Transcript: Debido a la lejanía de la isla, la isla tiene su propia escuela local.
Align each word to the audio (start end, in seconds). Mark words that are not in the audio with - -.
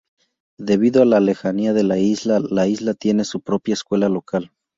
Debido 0.57 1.03
a 1.03 1.05
la 1.05 1.19
lejanía 1.19 1.73
de 1.73 1.83
la 1.83 1.99
isla, 1.99 2.39
la 2.49 2.65
isla 2.65 2.95
tiene 2.95 3.23
su 3.23 3.39
propia 3.41 3.73
escuela 3.73 4.09
local. 4.09 4.51